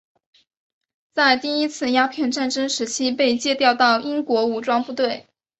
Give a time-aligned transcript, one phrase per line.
[1.13, 5.27] 在第一次鸦片战争时期被借调到英国武装部队。